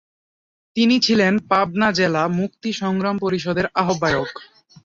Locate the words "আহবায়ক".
3.75-4.29